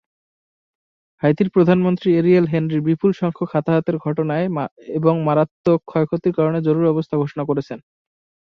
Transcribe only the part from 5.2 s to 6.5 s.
মারাত্মক ক্ষয়ক্ষতির